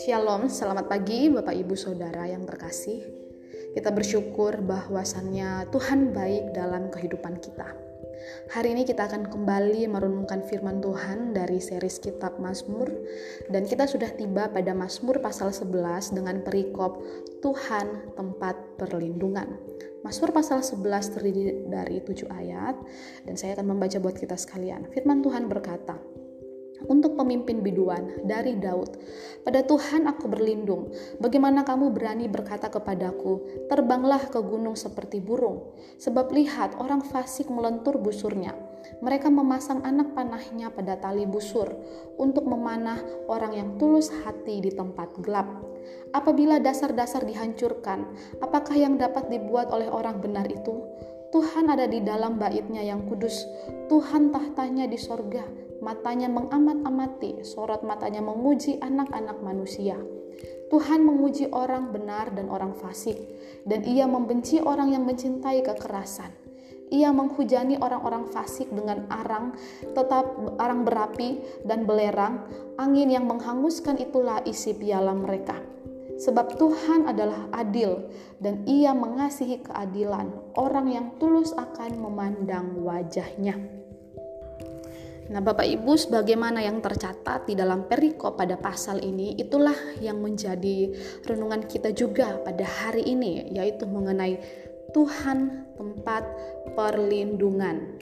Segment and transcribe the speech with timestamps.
[0.00, 3.04] Shalom, selamat pagi Bapak Ibu Saudara yang terkasih.
[3.76, 7.89] Kita bersyukur bahwasannya Tuhan baik dalam kehidupan kita.
[8.50, 12.92] Hari ini kita akan kembali merenungkan firman Tuhan dari series kitab Mazmur
[13.48, 17.00] dan kita sudah tiba pada Mazmur pasal 11 dengan perikop
[17.40, 19.56] Tuhan tempat perlindungan.
[20.00, 22.76] Mazmur pasal 11 terdiri dari 7 ayat
[23.28, 24.88] dan saya akan membaca buat kita sekalian.
[24.92, 26.00] Firman Tuhan berkata,
[26.88, 28.96] untuk pemimpin biduan dari Daud.
[29.40, 30.92] Pada Tuhan aku berlindung.
[31.16, 35.72] Bagaimana kamu berani berkata kepadaku, terbanglah ke gunung seperti burung.
[35.96, 38.52] Sebab lihat orang fasik melentur busurnya.
[39.00, 41.68] Mereka memasang anak panahnya pada tali busur
[42.16, 45.48] untuk memanah orang yang tulus hati di tempat gelap.
[46.12, 48.04] Apabila dasar-dasar dihancurkan,
[48.44, 50.84] apakah yang dapat dibuat oleh orang benar itu?
[51.30, 53.46] Tuhan ada di dalam baitnya yang kudus.
[53.86, 59.96] Tuhan tahtanya di sorga matanya mengamat-amati, sorot matanya menguji anak-anak manusia.
[60.70, 63.18] Tuhan menguji orang benar dan orang fasik,
[63.66, 66.30] dan ia membenci orang yang mencintai kekerasan.
[66.90, 69.54] Ia menghujani orang-orang fasik dengan arang,
[69.94, 70.26] tetap
[70.58, 72.46] arang berapi dan belerang,
[72.78, 75.58] angin yang menghanguskan itulah isi piala mereka.
[76.20, 78.10] Sebab Tuhan adalah adil
[78.44, 80.52] dan ia mengasihi keadilan.
[80.52, 83.79] Orang yang tulus akan memandang wajahnya.
[85.30, 90.90] Nah, Bapak Ibu, sebagaimana yang tercatat di dalam perikop pada pasal ini, itulah yang menjadi
[91.22, 94.42] renungan kita juga pada hari ini, yaitu mengenai
[94.90, 96.26] Tuhan tempat
[96.74, 97.94] perlindungan.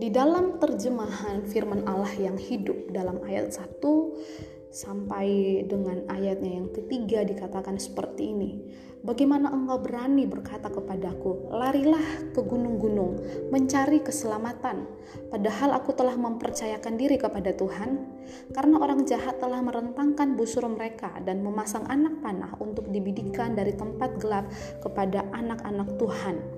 [0.00, 7.24] Di dalam terjemahan firman Allah yang hidup dalam ayat 1 sampai dengan ayatnya yang ketiga
[7.24, 8.60] dikatakan seperti ini.
[9.00, 13.22] Bagaimana engkau berani berkata kepadaku, larilah ke gunung-gunung,
[13.54, 14.82] mencari keselamatan,
[15.30, 18.02] padahal aku telah mempercayakan diri kepada Tuhan,
[18.50, 24.18] karena orang jahat telah merentangkan busur mereka dan memasang anak panah untuk dibidikan dari tempat
[24.18, 24.50] gelap
[24.82, 26.55] kepada anak-anak Tuhan.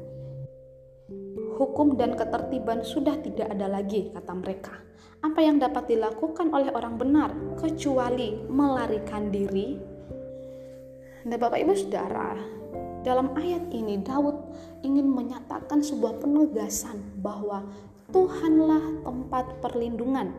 [1.58, 4.78] Hukum dan ketertiban sudah tidak ada lagi, kata mereka.
[5.18, 9.98] Apa yang dapat dilakukan oleh orang benar kecuali melarikan diri
[11.28, 12.40] Nah, Bapak Ibu Saudara,
[13.04, 14.38] dalam ayat ini Daud
[14.80, 17.68] ingin menyatakan sebuah penegasan bahwa
[18.08, 20.32] Tuhanlah tempat perlindungan.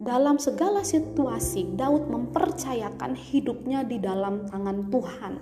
[0.00, 5.34] Dalam segala situasi, Daud mempercayakan hidupnya di dalam tangan Tuhan.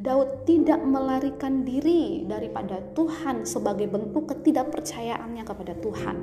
[0.00, 6.16] Daud tidak melarikan diri daripada Tuhan sebagai bentuk ketidakpercayaannya kepada Tuhan.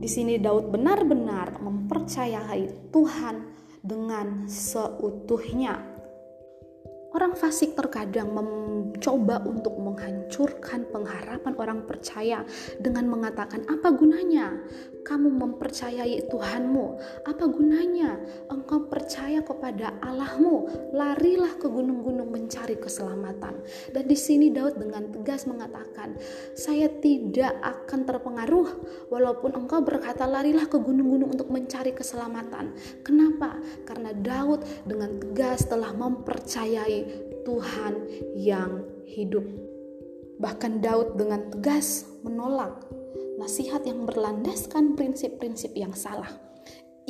[0.00, 3.36] Di sini Daud benar-benar mempercayai Tuhan
[3.84, 5.76] dengan seutuhnya.
[7.10, 12.46] Orang fasik terkadang mencoba untuk menghancurkan pengharapan orang percaya
[12.78, 14.62] dengan mengatakan, "Apa gunanya
[15.02, 16.86] kamu mempercayai Tuhanmu?
[17.26, 18.20] Apa gunanya
[18.52, 20.68] engkau percaya kepada Allahmu?
[20.92, 26.16] Larilah ke gunung-gunung mencari keselamatan." Dan di sini Daud dengan tegas mengatakan,
[26.54, 28.68] "Saya tidak akan terpengaruh
[29.08, 32.72] walaupun engkau berkata larilah ke gunung-gunung untuk mencari keselamatan."
[33.02, 33.58] Kenapa?
[33.88, 37.94] Karena Daud dengan tegas telah mempercayai Tuhan
[38.36, 39.44] yang hidup.
[40.40, 42.99] Bahkan Daud dengan tegas menolak
[43.40, 46.28] nasihat yang berlandaskan prinsip-prinsip yang salah.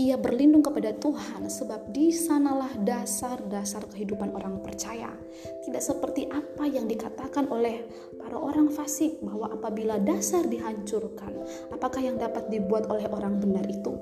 [0.00, 5.12] Ia berlindung kepada Tuhan sebab di sanalah dasar-dasar kehidupan orang percaya.
[5.60, 7.84] Tidak seperti apa yang dikatakan oleh
[8.16, 13.92] para orang fasik bahwa apabila dasar dihancurkan, apakah yang dapat dibuat oleh orang benar itu?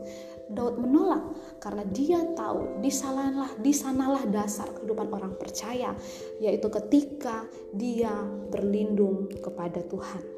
[0.55, 5.99] Daud menolak karena dia tahu di sanalah di sanalah dasar kehidupan orang percaya
[6.39, 7.43] yaitu ketika
[7.75, 8.13] dia
[8.55, 10.38] berlindung kepada Tuhan.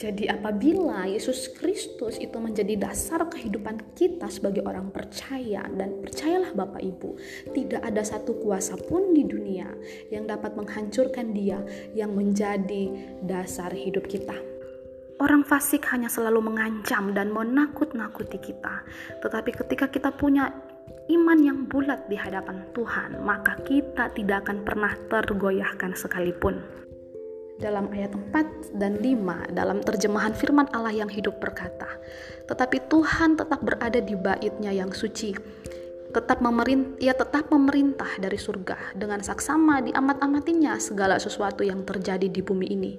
[0.00, 6.80] Jadi apabila Yesus Kristus itu menjadi dasar kehidupan kita sebagai orang percaya dan percayalah Bapak
[6.80, 7.20] Ibu,
[7.52, 9.68] tidak ada satu kuasa pun di dunia
[10.08, 11.60] yang dapat menghancurkan dia
[11.92, 12.88] yang menjadi
[13.28, 14.32] dasar hidup kita.
[15.20, 18.80] Orang fasik hanya selalu mengancam dan menakut-nakuti kita.
[19.20, 20.48] Tetapi ketika kita punya
[21.12, 26.80] iman yang bulat di hadapan Tuhan, maka kita tidak akan pernah tergoyahkan sekalipun.
[27.60, 32.00] Dalam ayat 4 dan 5 dalam terjemahan firman Allah yang hidup berkata,
[32.48, 35.36] "Tetapi Tuhan tetap berada di baitnya yang suci."
[36.10, 42.42] tetap memerintah, ia tetap memerintah dari surga dengan saksama diamat-amatinya segala sesuatu yang terjadi di
[42.42, 42.92] bumi ini.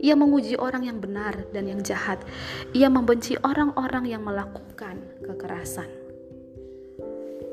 [0.00, 2.24] Ia menguji orang yang benar dan yang jahat.
[2.72, 6.03] Ia membenci orang-orang yang melakukan kekerasan.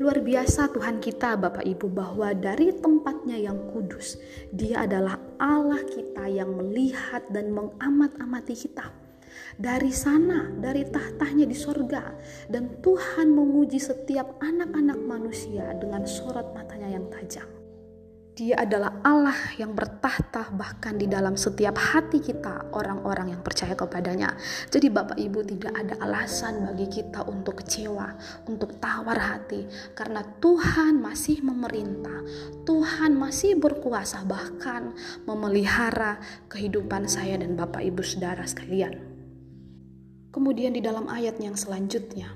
[0.01, 4.17] Luar biasa Tuhan kita Bapak Ibu bahwa dari tempatnya yang kudus,
[4.49, 8.89] dia adalah Allah kita yang melihat dan mengamat-amati kita
[9.61, 12.17] dari sana, dari tahtanya di sorga.
[12.49, 17.45] Dan Tuhan menguji setiap anak-anak manusia dengan sorot matanya yang tajam.
[18.41, 24.33] Dia adalah Allah yang bertahta bahkan di dalam setiap hati kita orang-orang yang percaya kepadanya.
[24.65, 28.17] Jadi Bapak Ibu tidak ada alasan bagi kita untuk kecewa,
[28.49, 32.25] untuk tawar hati karena Tuhan masih memerintah.
[32.65, 34.97] Tuhan masih berkuasa bahkan
[35.29, 36.17] memelihara
[36.49, 38.97] kehidupan saya dan Bapak Ibu Saudara sekalian.
[40.33, 42.33] Kemudian di dalam ayat yang selanjutnya,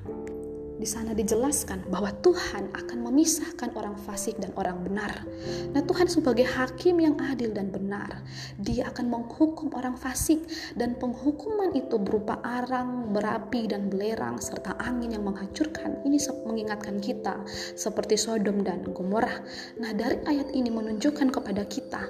[0.75, 5.23] di sana dijelaskan bahwa Tuhan akan memisahkan orang fasik dan orang benar.
[5.71, 8.23] Nah, Tuhan sebagai hakim yang adil dan benar,
[8.59, 10.43] Dia akan menghukum orang fasik
[10.75, 16.03] dan penghukuman itu berupa arang, berapi dan belerang serta angin yang menghancurkan.
[16.03, 17.39] Ini mengingatkan kita
[17.75, 19.39] seperti Sodom dan Gomorrah.
[19.79, 22.03] Nah, dari ayat ini menunjukkan kepada kita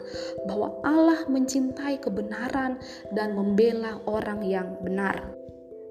[0.50, 2.82] bahwa Allah mencintai kebenaran
[3.14, 5.45] dan membela orang yang benar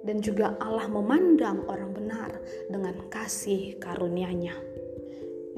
[0.05, 2.31] dan juga Allah memandang orang benar
[2.69, 4.75] dengan kasih karunia-Nya.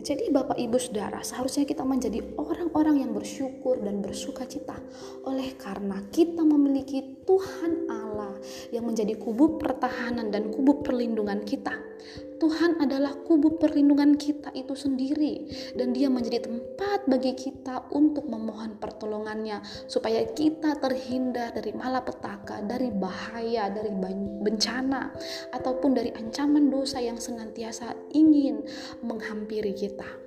[0.07, 4.79] Jadi Bapak Ibu Saudara, seharusnya kita menjadi orang-orang yang bersyukur dan bersuka cita
[5.27, 8.39] oleh karena kita memiliki Tuhan Allah
[8.71, 11.75] yang menjadi kubu pertahanan dan kubu perlindungan kita.
[12.37, 18.77] Tuhan adalah kubu perlindungan kita itu sendiri dan dia menjadi tempat bagi kita untuk memohon
[18.77, 23.89] pertolongannya supaya kita terhindar dari malapetaka, dari bahaya, dari
[24.45, 25.17] bencana
[25.57, 28.61] ataupun dari ancaman dosa yang senantiasa ingin
[29.01, 30.26] menghampiri kita.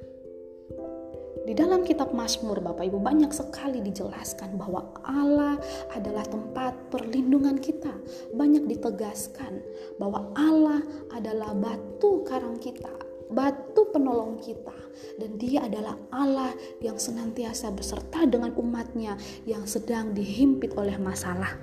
[1.49, 5.57] Di dalam kitab Mazmur Bapak Ibu banyak sekali dijelaskan bahwa Allah
[5.97, 7.89] adalah tempat perlindungan kita.
[8.37, 9.57] Banyak ditegaskan
[9.97, 12.93] bahwa Allah adalah batu karang kita,
[13.33, 14.77] batu penolong kita
[15.17, 16.53] dan dia adalah Allah
[16.85, 19.17] yang senantiasa beserta dengan umatnya
[19.49, 21.57] yang sedang dihimpit oleh masalah.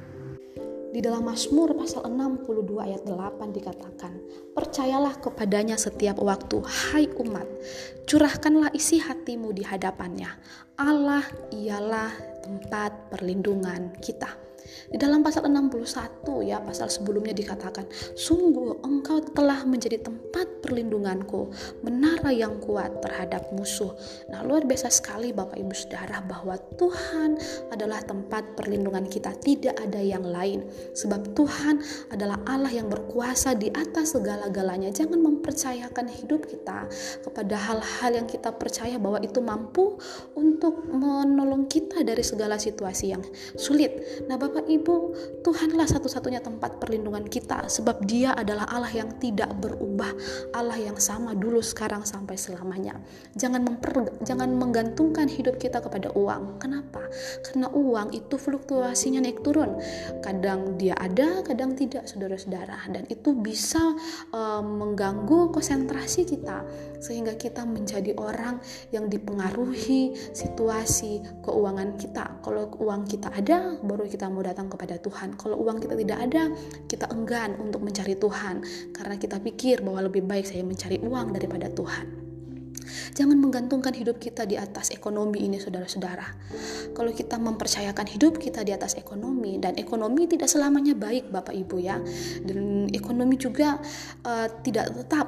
[0.96, 4.16] Di dalam Mazmur pasal 62 ayat 8 dikatakan,
[4.56, 7.44] Percayalah kepadanya setiap waktu, hai umat,
[8.08, 10.32] curahkanlah isi hatimu di hadapannya.
[10.80, 11.20] Allah
[11.52, 14.45] ialah tempat perlindungan kita.
[14.88, 21.50] Di dalam pasal 61 ya, pasal sebelumnya dikatakan, "Sungguh engkau telah menjadi tempat perlindunganku,
[21.84, 23.92] menara yang kuat terhadap musuh."
[24.32, 27.36] Nah, luar biasa sekali Bapak Ibu Saudara bahwa Tuhan
[27.68, 30.64] adalah tempat perlindungan kita, tidak ada yang lain.
[30.96, 34.88] Sebab Tuhan adalah Allah yang berkuasa di atas segala-galanya.
[34.94, 36.88] Jangan mempercayakan hidup kita
[37.20, 39.98] kepada hal-hal yang kita percaya bahwa itu mampu
[40.32, 43.22] untuk menolong kita dari segala situasi yang
[43.58, 44.24] sulit.
[44.30, 44.96] Nah, Bapak Bapak Ibu,
[45.44, 50.08] Tuhanlah satu-satunya tempat perlindungan kita sebab Dia adalah Allah yang tidak berubah,
[50.56, 52.96] Allah yang sama dulu, sekarang sampai selamanya.
[53.36, 56.56] Jangan memper, jangan menggantungkan hidup kita kepada uang.
[56.56, 57.04] Kenapa?
[57.44, 59.76] Karena uang itu fluktuasinya naik turun.
[60.24, 63.92] Kadang dia ada, kadang tidak, saudara-saudara, dan itu bisa
[64.32, 66.64] uh, mengganggu konsentrasi kita
[66.96, 68.56] sehingga kita menjadi orang
[68.88, 72.40] yang dipengaruhi situasi keuangan kita.
[72.40, 75.34] Kalau uang kita ada, baru kita mau datang kepada Tuhan.
[75.34, 76.54] Kalau uang kita tidak ada,
[76.86, 78.62] kita enggan untuk mencari Tuhan
[78.94, 82.26] karena kita pikir bahwa lebih baik saya mencari uang daripada Tuhan.
[83.16, 86.26] Jangan menggantungkan hidup kita di atas ekonomi ini saudara-saudara.
[86.94, 91.76] Kalau kita mempercayakan hidup kita di atas ekonomi dan ekonomi tidak selamanya baik Bapak Ibu
[91.82, 91.98] ya.
[92.46, 93.82] Dan ekonomi juga
[94.22, 95.26] uh, tidak tetap.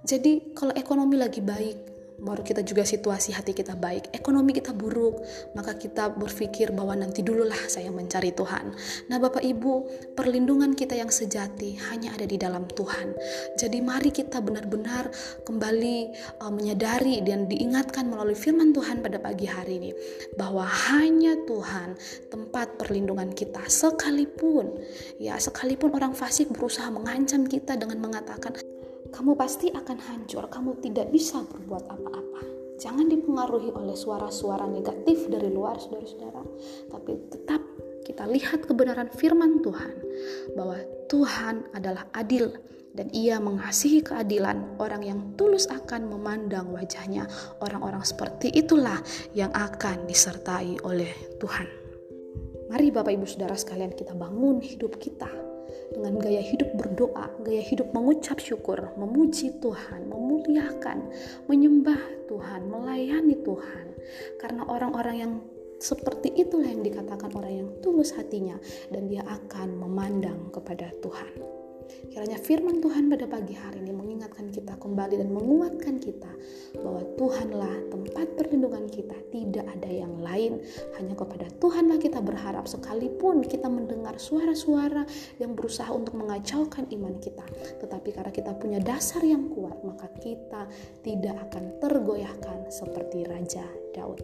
[0.00, 1.89] Jadi kalau ekonomi lagi baik,
[2.20, 5.24] baru kita juga situasi hati kita baik, ekonomi kita buruk,
[5.56, 8.76] maka kita berpikir bahwa nanti dululah saya mencari Tuhan.
[9.08, 13.16] Nah, Bapak Ibu, perlindungan kita yang sejati hanya ada di dalam Tuhan.
[13.56, 15.10] Jadi mari kita benar-benar
[15.44, 15.96] kembali
[16.44, 19.90] uh, menyadari dan diingatkan melalui firman Tuhan pada pagi hari ini
[20.36, 21.96] bahwa hanya Tuhan
[22.28, 24.76] tempat perlindungan kita sekalipun
[25.16, 28.56] ya sekalipun orang fasik berusaha mengancam kita dengan mengatakan
[29.08, 32.42] kamu pasti akan hancur, kamu tidak bisa berbuat apa-apa.
[32.80, 36.42] Jangan dipengaruhi oleh suara-suara negatif dari luar, saudara-saudara,
[36.88, 37.60] tapi tetap
[38.04, 39.94] kita lihat kebenaran firman Tuhan
[40.56, 42.48] bahwa Tuhan adalah adil
[42.96, 47.28] dan ia mengasihi keadilan orang yang tulus akan memandang wajahnya.
[47.62, 48.98] Orang-orang seperti itulah
[49.36, 51.68] yang akan disertai oleh Tuhan.
[52.70, 55.49] Mari Bapak Ibu Saudara sekalian kita bangun hidup kita
[55.90, 61.10] dengan gaya hidup berdoa, gaya hidup mengucap syukur, memuji Tuhan, memuliakan,
[61.50, 61.98] menyembah
[62.30, 63.86] Tuhan, melayani Tuhan.
[64.38, 65.32] Karena orang-orang yang
[65.80, 68.60] seperti itulah yang dikatakan orang yang tulus hatinya
[68.92, 71.59] dan dia akan memandang kepada Tuhan.
[72.10, 76.30] Kiranya firman Tuhan pada pagi hari ini mengingatkan kita kembali dan menguatkan kita
[76.78, 80.58] bahwa Tuhanlah tempat perlindungan kita, tidak ada yang lain.
[80.98, 85.06] Hanya kepada Tuhanlah kita berharap sekalipun kita mendengar suara-suara
[85.38, 87.46] yang berusaha untuk mengacaukan iman kita.
[87.78, 90.66] Tetapi karena kita punya dasar yang kuat, maka kita
[91.06, 94.22] tidak akan tergoyahkan seperti Raja Daud.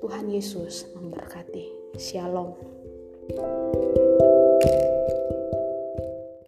[0.00, 1.96] Tuhan Yesus memberkati.
[1.96, 2.52] Shalom.
[3.26, 4.05] thank you